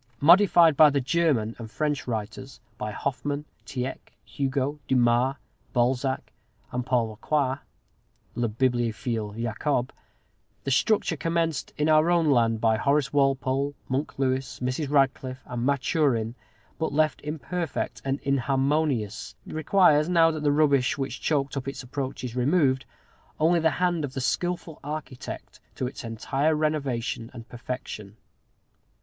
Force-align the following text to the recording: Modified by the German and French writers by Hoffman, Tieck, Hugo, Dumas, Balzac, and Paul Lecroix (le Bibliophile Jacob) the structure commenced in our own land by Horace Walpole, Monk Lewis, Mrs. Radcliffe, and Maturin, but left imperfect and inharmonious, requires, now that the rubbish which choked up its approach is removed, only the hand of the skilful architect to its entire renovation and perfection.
Modified 0.19 0.75
by 0.75 0.89
the 0.89 0.99
German 0.99 1.55
and 1.59 1.69
French 1.69 2.07
writers 2.07 2.59
by 2.79 2.89
Hoffman, 2.89 3.45
Tieck, 3.67 4.13
Hugo, 4.25 4.79
Dumas, 4.87 5.35
Balzac, 5.73 6.33
and 6.71 6.83
Paul 6.83 7.09
Lecroix 7.11 7.59
(le 8.33 8.47
Bibliophile 8.47 9.33
Jacob) 9.33 9.93
the 10.63 10.71
structure 10.71 11.15
commenced 11.15 11.71
in 11.77 11.87
our 11.87 12.09
own 12.09 12.31
land 12.31 12.59
by 12.59 12.77
Horace 12.77 13.13
Walpole, 13.13 13.75
Monk 13.87 14.17
Lewis, 14.17 14.59
Mrs. 14.59 14.89
Radcliffe, 14.89 15.43
and 15.45 15.67
Maturin, 15.67 16.33
but 16.79 16.91
left 16.91 17.21
imperfect 17.21 18.01
and 18.03 18.19
inharmonious, 18.21 19.35
requires, 19.45 20.09
now 20.09 20.31
that 20.31 20.41
the 20.41 20.51
rubbish 20.51 20.97
which 20.97 21.21
choked 21.21 21.55
up 21.55 21.67
its 21.67 21.83
approach 21.83 22.23
is 22.23 22.35
removed, 22.35 22.85
only 23.39 23.59
the 23.59 23.69
hand 23.77 24.03
of 24.03 24.15
the 24.15 24.19
skilful 24.19 24.79
architect 24.83 25.59
to 25.75 25.85
its 25.85 26.03
entire 26.03 26.55
renovation 26.55 27.29
and 27.35 27.47
perfection. 27.47 28.17